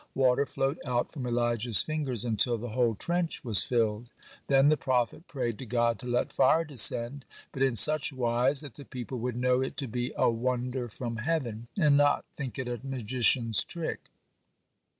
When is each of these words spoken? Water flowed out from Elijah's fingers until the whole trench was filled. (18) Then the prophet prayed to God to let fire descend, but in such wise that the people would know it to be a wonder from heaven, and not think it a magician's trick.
Water 0.15 0.47
flowed 0.47 0.79
out 0.83 1.11
from 1.11 1.27
Elijah's 1.27 1.83
fingers 1.83 2.25
until 2.25 2.57
the 2.57 2.69
whole 2.69 2.95
trench 2.95 3.43
was 3.43 3.61
filled. 3.61 4.05
(18) 4.45 4.45
Then 4.47 4.69
the 4.69 4.77
prophet 4.77 5.27
prayed 5.27 5.59
to 5.59 5.65
God 5.67 5.99
to 5.99 6.07
let 6.07 6.33
fire 6.33 6.63
descend, 6.65 7.23
but 7.51 7.61
in 7.61 7.75
such 7.75 8.11
wise 8.11 8.61
that 8.61 8.73
the 8.77 8.85
people 8.85 9.19
would 9.19 9.35
know 9.35 9.61
it 9.61 9.77
to 9.77 9.87
be 9.87 10.11
a 10.17 10.27
wonder 10.27 10.89
from 10.89 11.17
heaven, 11.17 11.67
and 11.79 11.97
not 11.97 12.25
think 12.33 12.57
it 12.57 12.67
a 12.67 12.83
magician's 12.83 13.63
trick. 13.63 14.09